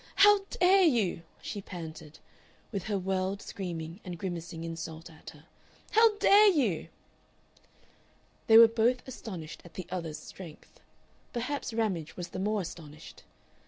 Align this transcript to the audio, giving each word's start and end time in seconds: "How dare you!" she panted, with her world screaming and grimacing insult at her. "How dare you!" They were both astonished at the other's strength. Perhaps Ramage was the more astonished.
"How 0.15 0.39
dare 0.49 0.81
you!" 0.81 1.21
she 1.43 1.61
panted, 1.61 2.17
with 2.71 2.85
her 2.85 2.97
world 2.97 3.39
screaming 3.39 3.99
and 4.03 4.17
grimacing 4.17 4.63
insult 4.63 5.11
at 5.11 5.29
her. 5.29 5.43
"How 5.91 6.17
dare 6.17 6.47
you!" 6.47 6.89
They 8.47 8.57
were 8.57 8.67
both 8.67 9.07
astonished 9.07 9.61
at 9.63 9.75
the 9.75 9.85
other's 9.91 10.17
strength. 10.17 10.79
Perhaps 11.33 11.71
Ramage 11.71 12.17
was 12.17 12.29
the 12.29 12.39
more 12.39 12.61
astonished. 12.61 13.25